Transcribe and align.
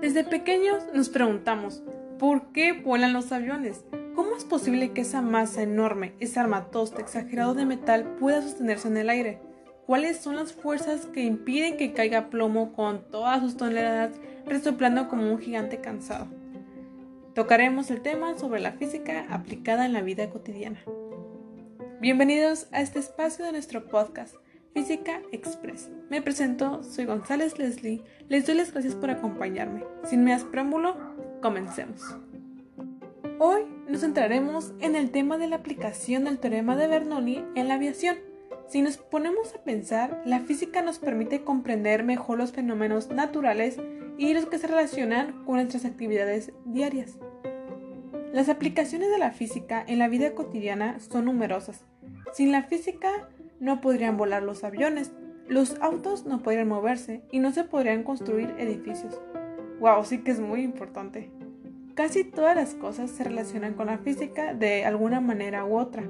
Desde 0.00 0.24
pequeños 0.24 0.82
nos 0.94 1.08
preguntamos, 1.08 1.82
¿por 2.18 2.52
qué 2.52 2.72
vuelan 2.72 3.12
los 3.12 3.30
aviones? 3.30 3.84
¿Cómo 4.14 4.36
es 4.36 4.44
posible 4.44 4.92
que 4.92 5.02
esa 5.02 5.22
masa 5.22 5.62
enorme, 5.62 6.14
ese 6.18 6.40
armatoste 6.40 7.02
exagerado 7.02 7.54
de 7.54 7.66
metal 7.66 8.16
pueda 8.18 8.42
sostenerse 8.42 8.88
en 8.88 8.96
el 8.96 9.10
aire? 9.10 9.38
¿Cuáles 9.86 10.16
son 10.16 10.34
las 10.34 10.52
fuerzas 10.52 11.06
que 11.06 11.22
impiden 11.22 11.76
que 11.76 11.92
caiga 11.92 12.28
plomo 12.28 12.72
con 12.72 13.08
todas 13.10 13.40
sus 13.40 13.56
toneladas 13.56 14.12
resoplando 14.44 15.08
como 15.08 15.30
un 15.30 15.38
gigante 15.38 15.80
cansado? 15.80 16.26
Tocaremos 17.34 17.90
el 17.90 18.00
tema 18.00 18.36
sobre 18.38 18.60
la 18.60 18.72
física 18.72 19.26
aplicada 19.30 19.86
en 19.86 19.92
la 19.92 20.00
vida 20.00 20.30
cotidiana. 20.30 20.82
Bienvenidos 21.98 22.66
a 22.72 22.82
este 22.82 22.98
espacio 22.98 23.46
de 23.46 23.52
nuestro 23.52 23.86
podcast 23.88 24.34
Física 24.74 25.22
Express. 25.32 25.88
Me 26.10 26.20
presento, 26.20 26.82
soy 26.82 27.06
González 27.06 27.58
Leslie. 27.58 28.02
Les 28.28 28.44
doy 28.44 28.54
las 28.54 28.70
gracias 28.70 28.94
por 28.94 29.08
acompañarme. 29.08 29.82
Sin 30.04 30.22
más 30.22 30.44
preámbulo, 30.44 30.94
comencemos. 31.40 32.02
Hoy 33.38 33.62
nos 33.88 34.02
centraremos 34.02 34.74
en 34.80 34.94
el 34.94 35.10
tema 35.10 35.38
de 35.38 35.46
la 35.46 35.56
aplicación 35.56 36.24
del 36.24 36.38
teorema 36.38 36.76
de 36.76 36.86
Bernoulli 36.86 37.42
en 37.54 37.68
la 37.68 37.74
aviación. 37.74 38.18
Si 38.68 38.82
nos 38.82 38.98
ponemos 38.98 39.54
a 39.54 39.64
pensar, 39.64 40.20
la 40.26 40.40
física 40.40 40.82
nos 40.82 40.98
permite 40.98 41.44
comprender 41.44 42.04
mejor 42.04 42.36
los 42.36 42.52
fenómenos 42.52 43.08
naturales 43.08 43.78
y 44.18 44.34
los 44.34 44.44
que 44.44 44.58
se 44.58 44.66
relacionan 44.66 45.44
con 45.46 45.54
nuestras 45.54 45.86
actividades 45.86 46.52
diarias. 46.66 47.16
Las 48.36 48.50
aplicaciones 48.50 49.10
de 49.10 49.16
la 49.16 49.30
física 49.30 49.82
en 49.86 49.98
la 49.98 50.08
vida 50.08 50.34
cotidiana 50.34 51.00
son 51.00 51.24
numerosas. 51.24 51.86
Sin 52.32 52.52
la 52.52 52.64
física 52.64 53.28
no 53.60 53.80
podrían 53.80 54.16
volar 54.16 54.42
los 54.42 54.64
aviones, 54.64 55.12
los 55.48 55.80
autos 55.80 56.26
no 56.26 56.42
podrían 56.42 56.68
moverse 56.68 57.22
y 57.30 57.38
no 57.38 57.52
se 57.52 57.64
podrían 57.64 58.02
construir 58.02 58.54
edificios. 58.58 59.20
Wow, 59.80 60.04
sí 60.04 60.18
que 60.18 60.32
es 60.32 60.40
muy 60.40 60.62
importante. 60.62 61.30
Casi 61.94 62.24
todas 62.24 62.56
las 62.56 62.74
cosas 62.74 63.10
se 63.10 63.24
relacionan 63.24 63.74
con 63.74 63.86
la 63.86 63.98
física 63.98 64.54
de 64.54 64.84
alguna 64.84 65.20
manera 65.20 65.64
u 65.64 65.78
otra. 65.78 66.04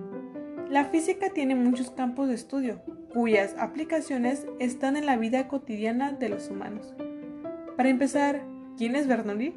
La 0.69 0.87
física 0.87 1.31
tiene 1.31 1.55
muchos 1.55 1.91
campos 1.91 2.29
de 2.29 2.35
estudio, 2.35 2.83
cuyas 3.13 3.55
aplicaciones 3.59 4.47
están 4.59 4.97
en 4.97 5.07
la 5.07 5.17
vida 5.17 5.47
cotidiana 5.47 6.13
de 6.13 6.29
los 6.29 6.51
humanos. 6.51 6.95
Para 7.77 7.89
empezar, 7.89 8.43
¿quién 8.77 8.97
es 8.97 9.07
Bernoulli? 9.07 9.55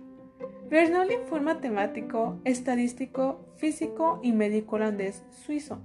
Bernoulli 0.69 1.15
fue 1.27 1.39
un 1.39 1.45
matemático, 1.45 2.39
estadístico, 2.43 3.39
físico 3.55 4.19
y 4.21 4.33
médico 4.33 4.75
holandés 4.75 5.23
suizo. 5.31 5.81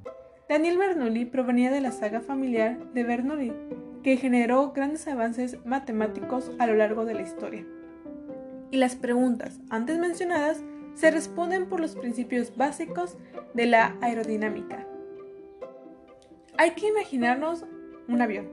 Daniel 0.48 0.78
Bernoulli 0.78 1.24
provenía 1.24 1.70
de 1.70 1.80
la 1.80 1.92
saga 1.92 2.20
familiar 2.20 2.78
de 2.92 3.04
Bernoulli, 3.04 3.52
que 4.02 4.16
generó 4.16 4.72
grandes 4.72 5.08
avances 5.08 5.58
matemáticos 5.64 6.50
a 6.58 6.66
lo 6.66 6.74
largo 6.74 7.04
de 7.04 7.14
la 7.14 7.22
historia 7.22 7.64
y 8.74 8.76
las 8.76 8.96
preguntas 8.96 9.60
antes 9.70 9.98
mencionadas 10.00 10.64
se 10.94 11.12
responden 11.12 11.66
por 11.66 11.78
los 11.78 11.94
principios 11.94 12.56
básicos 12.56 13.16
de 13.54 13.66
la 13.66 13.96
aerodinámica. 14.00 14.84
Hay 16.58 16.72
que 16.72 16.88
imaginarnos 16.88 17.64
un 18.08 18.20
avión. 18.20 18.50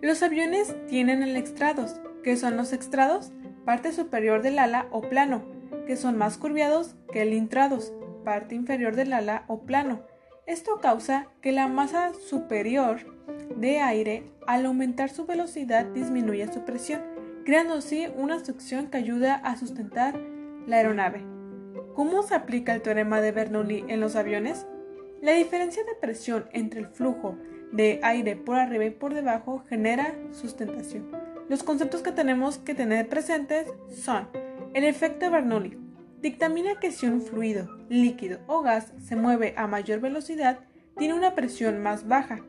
Los 0.00 0.24
aviones 0.24 0.74
tienen 0.88 1.22
extrados. 1.36 2.00
que 2.24 2.36
son 2.36 2.56
los 2.56 2.72
extrados? 2.72 3.32
Parte 3.64 3.92
superior 3.92 4.42
del 4.42 4.58
ala 4.58 4.88
o 4.90 5.02
plano, 5.02 5.44
que 5.86 5.96
son 5.96 6.18
más 6.18 6.36
curviados 6.36 6.96
que 7.12 7.22
el 7.22 7.32
intrados, 7.32 7.92
parte 8.24 8.56
inferior 8.56 8.96
del 8.96 9.12
ala 9.12 9.44
o 9.46 9.62
plano. 9.62 10.02
Esto 10.46 10.80
causa 10.80 11.28
que 11.40 11.52
la 11.52 11.68
masa 11.68 12.12
superior 12.14 13.00
de 13.56 13.80
aire, 13.80 14.30
al 14.46 14.66
aumentar 14.66 15.10
su 15.10 15.26
velocidad, 15.26 15.86
disminuya 15.86 16.52
su 16.52 16.64
presión 16.64 17.12
creando 17.44 17.74
así 17.74 18.06
una 18.16 18.44
succión 18.44 18.88
que 18.88 18.98
ayuda 18.98 19.34
a 19.34 19.56
sustentar 19.56 20.18
la 20.66 20.76
aeronave. 20.76 21.24
¿Cómo 21.94 22.22
se 22.22 22.34
aplica 22.34 22.74
el 22.74 22.82
teorema 22.82 23.20
de 23.20 23.32
Bernoulli 23.32 23.84
en 23.88 24.00
los 24.00 24.16
aviones? 24.16 24.66
La 25.20 25.32
diferencia 25.32 25.82
de 25.84 25.94
presión 26.00 26.46
entre 26.52 26.80
el 26.80 26.86
flujo 26.86 27.36
de 27.72 28.00
aire 28.02 28.36
por 28.36 28.56
arriba 28.56 28.84
y 28.84 28.90
por 28.90 29.14
debajo 29.14 29.64
genera 29.68 30.14
sustentación. 30.30 31.10
Los 31.48 31.62
conceptos 31.62 32.02
que 32.02 32.12
tenemos 32.12 32.58
que 32.58 32.74
tener 32.74 33.08
presentes 33.08 33.66
son 33.90 34.28
el 34.74 34.84
efecto 34.84 35.30
Bernoulli. 35.30 35.78
Dictamina 36.20 36.78
que 36.78 36.92
si 36.92 37.06
un 37.06 37.20
fluido, 37.20 37.68
líquido 37.92 38.40
o 38.46 38.62
gas 38.62 38.92
se 38.98 39.16
mueve 39.16 39.54
a 39.56 39.66
mayor 39.66 40.00
velocidad, 40.00 40.60
tiene 40.96 41.14
una 41.14 41.34
presión 41.34 41.82
más 41.82 42.08
baja. 42.08 42.40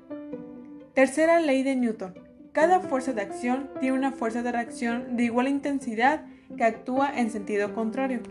Tercera 0.94 1.40
ley 1.40 1.64
de 1.64 1.76
Newton. 1.76 2.14
Cada 2.54 2.80
fuerza 2.80 3.14
de 3.14 3.22
acción 3.22 3.70
tiene 3.80 3.98
una 3.98 4.12
fuerza 4.12 4.42
de 4.42 4.52
reacción 4.52 5.18
de 5.18 5.24
igual 5.24 5.48
intensidad 5.48 6.26
que 6.56 6.64
actúa 6.64 7.12
en 7.18 7.30
sentido 7.30 7.74
contrario. 7.74 8.22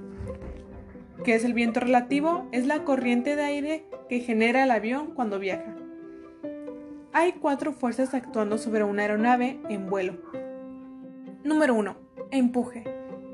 ¿Qué 1.25 1.35
es 1.35 1.45
el 1.45 1.55
viento 1.55 1.81
relativo? 1.81 2.49
Es 2.53 2.67
la 2.67 2.85
corriente 2.85 3.37
de 3.37 3.43
aire 3.43 3.85
que 4.09 4.21
genera 4.21 4.65
el 4.65 4.71
avión 4.71 5.13
cuando 5.15 5.39
viaja. 5.39 5.77
Hay 7.13 7.33
cuatro 7.33 7.73
fuerzas 7.73 8.15
actuando 8.15 8.59
sobre 8.59 8.85
una 8.85 9.03
aeronave 9.03 9.61
en 9.69 9.89
vuelo. 9.89 10.15
Número 11.45 11.75
1. 11.75 11.97
Empuje, 12.31 12.85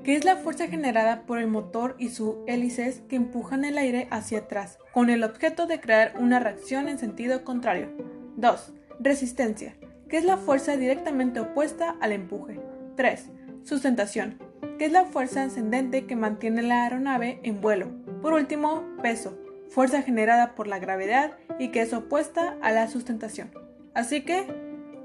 que 0.09 0.17
es 0.17 0.25
la 0.25 0.37
fuerza 0.37 0.69
generada 0.69 1.25
por 1.27 1.39
el 1.39 1.49
motor 1.49 1.95
y 1.99 2.09
sus 2.09 2.37
hélices 2.47 3.03
que 3.11 3.17
empujan 3.17 3.67
el 3.67 3.77
aire 3.77 4.09
hacia 4.11 4.39
atrás, 4.39 4.79
con 4.95 5.11
el 5.11 5.23
objeto 5.23 5.67
de 5.67 5.81
crear 5.81 6.15
una 6.19 6.41
reacción 6.41 6.89
en 6.89 6.99
sentido 6.99 7.45
contrario. 7.45 7.91
2. 8.37 8.73
Resistencia, 9.01 9.77
que 10.09 10.17
es 10.17 10.25
la 10.25 10.39
fuerza 10.39 10.79
directamente 10.79 11.41
opuesta 11.41 11.95
al 12.01 12.13
empuje. 12.13 12.59
3. 12.97 13.29
Sustentación, 13.65 14.39
que 14.79 14.87
es 14.87 14.93
la 14.93 15.05
fuerza 15.05 15.43
ascendente 15.43 16.07
que 16.07 16.17
mantiene 16.17 16.63
la 16.63 16.85
aeronave 16.85 17.41
en 17.43 17.61
vuelo. 17.61 17.89
Por 18.23 18.33
último, 18.33 18.85
peso, 19.03 19.39
fuerza 19.69 20.01
generada 20.01 20.55
por 20.55 20.69
la 20.69 20.79
gravedad 20.79 21.33
y 21.59 21.69
que 21.69 21.83
es 21.83 21.93
opuesta 21.93 22.57
a 22.63 22.73
la 22.73 22.89
sustentación. 22.89 23.51
Así 23.93 24.23
que, 24.23 24.47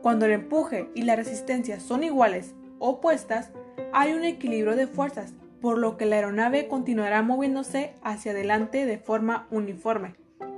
cuando 0.02 0.28
el 0.28 0.32
empuje 0.32 0.90
y 0.96 1.02
la 1.02 1.18
resistencia 1.18 1.82
son 1.82 2.06
iguales 2.06 2.56
o 2.80 2.92
opuestas, 2.92 3.52
hay 3.94 4.14
un 4.14 4.24
equilibrio 4.24 4.76
de 4.76 4.88
fuerzas, 4.88 5.34
por 5.62 5.78
lo 5.78 5.98
que 5.98 6.06
la 6.06 6.18
aeronave 6.18 6.68
continuará 6.68 7.22
moviéndose 7.22 7.94
hacia 8.02 8.32
adelante 8.32 8.86
de 8.86 8.98
forma 8.98 9.48
uniforme. 9.52 10.16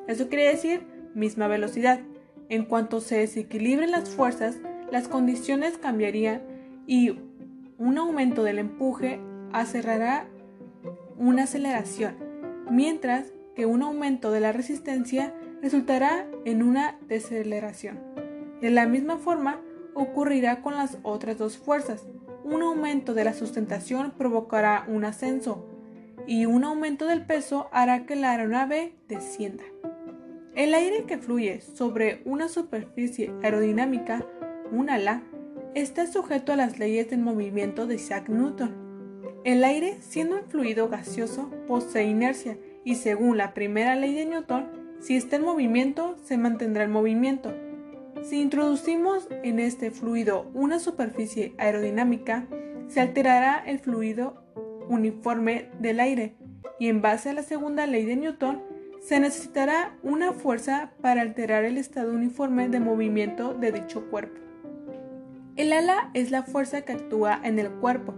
Eso 0.08 0.30
quiere 0.30 0.48
decir 0.48 0.88
misma 1.14 1.48
velocidad. 1.48 2.00
En 2.50 2.66
cuanto 2.66 3.02
se 3.02 3.18
desequilibren 3.18 3.92
las 3.92 4.10
fuerzas, 4.10 4.58
las 4.92 5.08
condiciones 5.08 5.78
cambiarían 5.78 6.42
y 6.88 7.20
un 7.78 7.98
aumento 7.98 8.44
del 8.44 8.60
empuje 8.60 9.20
acelerará 9.52 10.28
una 11.18 11.44
aceleración, 11.44 12.16
mientras 12.70 13.34
que 13.56 13.66
un 13.66 13.82
aumento 13.82 14.32
de 14.32 14.40
la 14.40 14.52
resistencia 14.52 15.34
resultará 15.62 16.28
en 16.46 16.64
una 16.64 16.98
deceleración. 17.08 18.00
De 18.62 18.70
la 18.70 18.86
misma 18.86 19.18
forma 19.18 19.60
ocurrirá 19.94 20.62
con 20.62 20.76
las 20.76 20.98
otras 21.04 21.38
dos 21.38 21.58
fuerzas. 21.58 22.06
Un 22.46 22.62
aumento 22.62 23.16
de 23.16 23.24
la 23.24 23.34
sustentación 23.34 24.12
provocará 24.12 24.86
un 24.88 25.04
ascenso 25.04 25.66
y 26.28 26.46
un 26.46 26.64
aumento 26.64 27.08
del 27.08 27.26
peso 27.26 27.70
hará 27.72 28.06
que 28.06 28.16
la 28.16 28.34
aeronave 28.34 28.94
descienda. 29.08 29.64
El 30.54 30.76
aire 30.76 31.06
que 31.08 31.18
fluye 31.18 31.62
sobre 31.62 32.22
una 32.24 32.48
superficie 32.48 33.34
aerodinámica, 33.42 34.28
un 34.72 34.92
ala, 34.92 35.24
está 35.74 36.06
sujeto 36.06 36.54
a 36.54 36.56
las 36.56 36.78
leyes 36.78 37.10
del 37.10 37.22
movimiento 37.22 37.88
de 37.88 37.96
Isaac 37.96 38.30
Newton. 38.30 38.76
El 39.44 39.64
aire, 39.64 39.98
siendo 40.02 40.36
un 40.36 40.44
fluido 40.44 40.88
gaseoso, 40.88 41.50
posee 41.66 42.04
inercia 42.04 42.60
y 42.84 42.94
según 42.94 43.38
la 43.38 43.56
primera 43.56 43.96
ley 43.96 44.14
de 44.14 44.28
Newton, 44.28 44.68
si 45.00 45.16
está 45.16 45.38
en 45.38 45.46
movimiento, 45.46 46.16
se 46.24 46.38
mantendrá 46.38 46.84
en 46.84 46.92
movimiento. 46.92 47.52
Si 48.28 48.42
introducimos 48.42 49.28
en 49.44 49.60
este 49.60 49.92
fluido 49.92 50.50
una 50.56 50.80
superficie 50.80 51.54
aerodinámica, 51.60 52.48
se 52.88 53.00
alterará 53.00 53.64
el 53.64 53.78
fluido 53.78 54.44
uniforme 54.90 55.70
del 55.80 56.00
aire 56.00 56.36
y 56.80 56.88
en 56.88 57.04
base 57.04 57.30
a 57.30 57.34
la 57.34 57.44
segunda 57.44 57.86
ley 57.86 58.04
de 58.04 58.16
Newton, 58.16 58.64
se 59.00 59.20
necesitará 59.20 59.96
una 60.02 60.34
fuerza 60.34 60.94
para 61.02 61.22
alterar 61.22 61.66
el 61.66 61.78
estado 61.78 62.14
uniforme 62.14 62.68
de 62.68 62.80
movimiento 62.80 63.54
de 63.54 63.72
dicho 63.72 64.10
cuerpo. 64.10 64.42
El 65.56 65.72
ala 65.72 66.10
es 66.16 66.32
la 66.32 66.42
fuerza 66.42 66.82
que 66.82 66.94
actúa 66.94 67.40
en 67.44 67.60
el 67.60 67.70
cuerpo, 67.70 68.16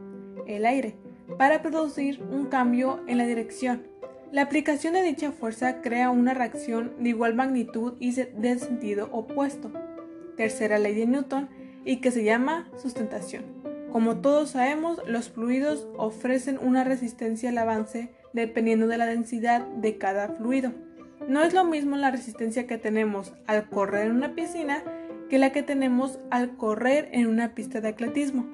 el 0.48 0.66
aire, 0.66 0.96
para 1.38 1.62
producir 1.62 2.24
un 2.32 2.46
cambio 2.46 3.02
en 3.08 3.18
la 3.18 3.26
dirección. 3.26 3.84
La 4.32 4.44
aplicación 4.44 4.94
de 4.94 5.04
dicha 5.04 5.34
fuerza 5.34 5.82
crea 5.82 6.12
una 6.12 6.34
reacción 6.34 6.94
de 7.00 7.10
igual 7.10 7.36
magnitud 7.36 7.96
y 8.00 8.14
de 8.14 8.58
sentido 8.58 9.10
opuesto. 9.12 9.70
Tercera 10.38 10.80
ley 10.80 10.96
de 10.96 11.08
Newton 11.08 11.50
y 11.84 11.98
que 11.98 12.12
se 12.12 12.24
llama 12.24 12.70
sustentación. 12.78 13.44
Como 13.92 14.18
todos 14.18 14.52
sabemos, 14.52 15.02
los 15.08 15.30
fluidos 15.30 15.88
ofrecen 15.98 16.60
una 16.62 16.84
resistencia 16.84 17.50
al 17.50 17.58
avance 17.58 18.10
dependiendo 18.34 18.88
de 18.88 18.98
la 18.98 19.06
densidad 19.06 19.66
de 19.68 19.98
cada 19.98 20.30
fluido. 20.30 20.72
No 21.28 21.44
es 21.44 21.54
lo 21.54 21.64
mismo 21.64 21.98
la 21.98 22.12
resistencia 22.12 22.68
que 22.68 22.78
tenemos 22.78 23.34
al 23.48 23.70
correr 23.70 24.06
en 24.06 24.12
una 24.14 24.36
piscina 24.36 24.84
que 25.30 25.40
la 25.40 25.52
que 25.52 25.64
tenemos 25.64 26.20
al 26.30 26.56
correr 26.56 27.10
en 27.12 27.28
una 27.28 27.54
pista 27.56 27.82
de 27.82 27.90
atletismo. 27.90 28.46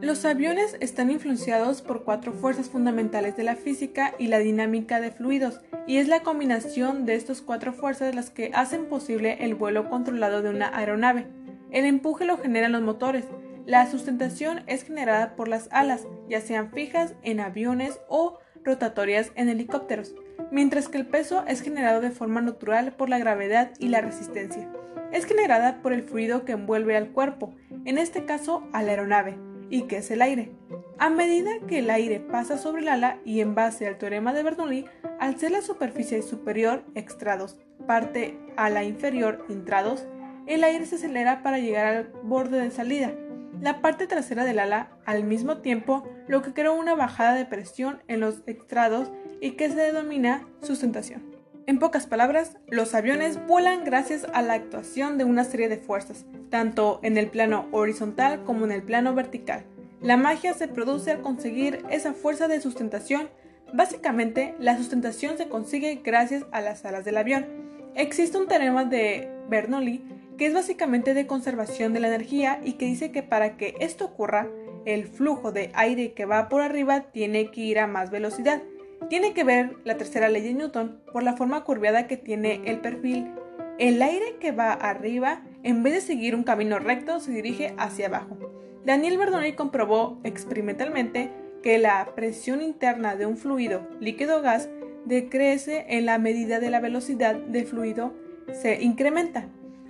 Los 0.00 0.24
aviones 0.24 0.76
están 0.80 1.10
influenciados 1.10 1.80
por 1.80 2.04
cuatro 2.04 2.32
fuerzas 2.32 2.68
fundamentales 2.68 3.36
de 3.36 3.44
la 3.44 3.56
física 3.56 4.14
y 4.18 4.26
la 4.26 4.38
dinámica 4.38 5.00
de 5.00 5.10
fluidos, 5.10 5.60
y 5.86 5.98
es 5.98 6.08
la 6.08 6.22
combinación 6.22 7.06
de 7.06 7.14
estas 7.14 7.40
cuatro 7.40 7.72
fuerzas 7.72 8.14
las 8.14 8.30
que 8.30 8.50
hacen 8.54 8.86
posible 8.86 9.44
el 9.44 9.54
vuelo 9.54 9.88
controlado 9.88 10.42
de 10.42 10.50
una 10.50 10.76
aeronave. 10.76 11.26
El 11.70 11.84
empuje 11.84 12.24
lo 12.24 12.38
generan 12.38 12.72
los 12.72 12.82
motores, 12.82 13.24
la 13.66 13.90
sustentación 13.90 14.62
es 14.66 14.84
generada 14.84 15.34
por 15.34 15.48
las 15.48 15.68
alas, 15.72 16.06
ya 16.28 16.40
sean 16.40 16.70
fijas 16.70 17.14
en 17.22 17.40
aviones 17.40 18.00
o 18.08 18.38
rotatorias 18.64 19.32
en 19.34 19.48
helicópteros, 19.48 20.14
mientras 20.50 20.88
que 20.88 20.98
el 20.98 21.06
peso 21.06 21.44
es 21.46 21.62
generado 21.62 22.00
de 22.00 22.10
forma 22.10 22.40
natural 22.40 22.92
por 22.92 23.08
la 23.08 23.18
gravedad 23.18 23.72
y 23.78 23.88
la 23.88 24.00
resistencia. 24.00 24.70
Es 25.12 25.24
generada 25.24 25.82
por 25.82 25.92
el 25.92 26.02
fluido 26.02 26.44
que 26.44 26.52
envuelve 26.52 26.96
al 26.96 27.10
cuerpo, 27.10 27.54
en 27.84 27.98
este 27.98 28.24
caso 28.24 28.68
a 28.72 28.82
la 28.82 28.90
aeronave, 28.90 29.38
y 29.70 29.82
que 29.82 29.98
es 29.98 30.10
el 30.10 30.22
aire. 30.22 30.52
A 30.98 31.10
medida 31.10 31.50
que 31.66 31.80
el 31.80 31.90
aire 31.90 32.20
pasa 32.20 32.58
sobre 32.58 32.82
el 32.82 32.88
ala 32.88 33.18
y 33.24 33.40
en 33.40 33.54
base 33.54 33.86
al 33.86 33.98
teorema 33.98 34.32
de 34.32 34.42
Bernoulli, 34.42 34.86
al 35.18 35.38
ser 35.38 35.50
la 35.50 35.62
superficie 35.62 36.22
superior 36.22 36.84
extrados, 36.94 37.58
parte 37.86 38.38
a 38.56 38.70
la 38.70 38.84
inferior 38.84 39.44
intrados, 39.48 40.06
el 40.46 40.64
aire 40.64 40.86
se 40.86 40.96
acelera 40.96 41.42
para 41.42 41.58
llegar 41.58 41.86
al 41.86 42.12
borde 42.22 42.60
de 42.60 42.70
salida, 42.70 43.12
la 43.60 43.80
parte 43.80 44.06
trasera 44.06 44.44
del 44.44 44.58
ala 44.58 44.90
al 45.06 45.24
mismo 45.24 45.58
tiempo, 45.58 46.06
lo 46.28 46.42
que 46.42 46.52
creó 46.52 46.74
una 46.74 46.94
bajada 46.94 47.34
de 47.34 47.46
presión 47.46 48.02
en 48.06 48.20
los 48.20 48.42
extrados 48.46 49.10
y 49.40 49.52
que 49.52 49.68
se 49.68 49.76
denomina 49.76 50.46
sustentación. 50.60 51.24
En 51.66 51.78
pocas 51.78 52.06
palabras, 52.06 52.58
los 52.68 52.94
aviones 52.94 53.44
vuelan 53.46 53.84
gracias 53.84 54.26
a 54.32 54.42
la 54.42 54.54
actuación 54.54 55.18
de 55.18 55.24
una 55.24 55.42
serie 55.42 55.68
de 55.68 55.78
fuerzas, 55.78 56.24
tanto 56.48 57.00
en 57.02 57.18
el 57.18 57.28
plano 57.28 57.66
horizontal 57.72 58.44
como 58.44 58.64
en 58.66 58.72
el 58.72 58.82
plano 58.82 59.14
vertical. 59.14 59.64
La 60.00 60.16
magia 60.16 60.54
se 60.54 60.68
produce 60.68 61.10
al 61.10 61.22
conseguir 61.22 61.84
esa 61.90 62.12
fuerza 62.12 62.46
de 62.46 62.60
sustentación. 62.60 63.30
Básicamente, 63.72 64.54
la 64.58 64.76
sustentación 64.76 65.36
se 65.36 65.48
consigue 65.48 66.00
gracias 66.04 66.44
a 66.52 66.60
las 66.60 66.84
alas 66.84 67.04
del 67.04 67.16
avión. 67.16 67.46
Existe 67.94 68.38
un 68.38 68.46
teorema 68.46 68.84
de 68.84 69.28
Bernoulli 69.48 70.02
que 70.36 70.46
es 70.46 70.54
básicamente 70.54 71.14
de 71.14 71.26
conservación 71.26 71.92
de 71.92 72.00
la 72.00 72.08
energía 72.08 72.60
y 72.62 72.74
que 72.74 72.86
dice 72.86 73.10
que 73.10 73.22
para 73.22 73.56
que 73.56 73.74
esto 73.80 74.04
ocurra, 74.04 74.48
el 74.84 75.06
flujo 75.06 75.50
de 75.50 75.70
aire 75.74 76.12
que 76.12 76.26
va 76.26 76.48
por 76.48 76.62
arriba 76.62 77.10
tiene 77.10 77.50
que 77.50 77.62
ir 77.62 77.78
a 77.78 77.86
más 77.86 78.10
velocidad. 78.10 78.62
Tiene 79.08 79.32
que 79.32 79.44
ver 79.44 79.76
la 79.84 79.96
tercera 79.96 80.28
ley 80.28 80.42
de 80.42 80.54
Newton 80.54 81.00
por 81.12 81.22
la 81.22 81.36
forma 81.36 81.64
curviada 81.64 82.06
que 82.06 82.16
tiene 82.16 82.60
el 82.66 82.80
perfil. 82.80 83.30
El 83.78 84.00
aire 84.00 84.36
que 84.40 84.52
va 84.52 84.72
arriba, 84.72 85.42
en 85.62 85.82
vez 85.82 85.94
de 85.94 86.00
seguir 86.00 86.34
un 86.34 86.44
camino 86.44 86.78
recto, 86.78 87.20
se 87.20 87.32
dirige 87.32 87.74
hacia 87.78 88.06
abajo. 88.06 88.36
Daniel 88.84 89.18
Bernoulli 89.18 89.54
comprobó 89.54 90.18
experimentalmente 90.22 91.30
que 91.62 91.78
la 91.78 92.14
presión 92.14 92.62
interna 92.62 93.16
de 93.16 93.26
un 93.26 93.36
fluido 93.36 93.86
líquido 94.00 94.42
gas 94.42 94.68
decrece 95.04 95.84
en 95.88 96.06
la 96.06 96.18
medida 96.18 96.60
de 96.60 96.70
la 96.70 96.80
velocidad 96.80 97.34
del 97.34 97.66
fluido 97.66 98.14
se 98.52 98.82
incrementa. 98.82 99.48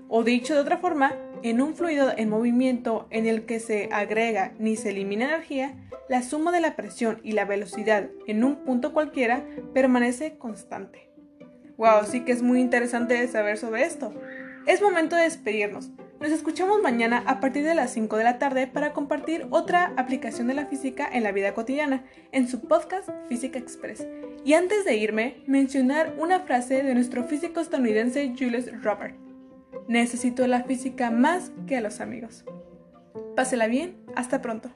O 0.08 0.22
dicho 0.22 0.54
de 0.54 0.60
otra 0.60 0.78
forma, 0.78 1.14
en 1.42 1.60
un 1.60 1.74
fluido 1.74 2.12
en 2.16 2.28
movimiento 2.28 3.06
en 3.10 3.26
el 3.26 3.44
que 3.44 3.60
se 3.60 3.88
agrega 3.92 4.52
ni 4.58 4.76
se 4.76 4.90
elimina 4.90 5.24
energía, 5.24 5.74
la 6.08 6.22
suma 6.22 6.52
de 6.52 6.60
la 6.60 6.76
presión 6.76 7.20
y 7.22 7.32
la 7.32 7.44
velocidad 7.44 8.08
en 8.26 8.44
un 8.44 8.64
punto 8.64 8.92
cualquiera 8.92 9.44
permanece 9.74 10.38
constante. 10.38 11.10
Wow, 11.76 12.04
sí 12.06 12.20
que 12.20 12.32
es 12.32 12.42
muy 12.42 12.60
interesante 12.60 13.26
saber 13.28 13.58
sobre 13.58 13.82
esto. 13.82 14.12
Es 14.66 14.80
momento 14.80 15.16
de 15.16 15.22
despedirnos. 15.22 15.90
Nos 16.20 16.30
escuchamos 16.30 16.80
mañana 16.82 17.22
a 17.26 17.40
partir 17.40 17.64
de 17.64 17.74
las 17.74 17.92
5 17.92 18.16
de 18.16 18.24
la 18.24 18.38
tarde 18.38 18.66
para 18.66 18.92
compartir 18.92 19.46
otra 19.50 19.92
aplicación 19.96 20.46
de 20.46 20.54
la 20.54 20.66
física 20.66 21.08
en 21.12 21.22
la 21.22 21.32
vida 21.32 21.52
cotidiana 21.52 22.04
en 22.32 22.48
su 22.48 22.66
podcast 22.66 23.10
Física 23.28 23.58
Express. 23.58 24.06
Y 24.44 24.54
antes 24.54 24.84
de 24.84 24.96
irme, 24.96 25.42
mencionar 25.46 26.14
una 26.18 26.40
frase 26.40 26.82
de 26.82 26.94
nuestro 26.94 27.24
físico 27.24 27.60
estadounidense 27.60 28.34
Julius 28.38 28.70
Robert 28.82 29.16
Necesito 29.88 30.46
la 30.46 30.64
física 30.64 31.10
más 31.10 31.52
que 31.66 31.76
a 31.76 31.80
los 31.80 32.00
amigos. 32.00 32.44
Pásela 33.36 33.68
bien, 33.68 33.96
hasta 34.16 34.42
pronto. 34.42 34.70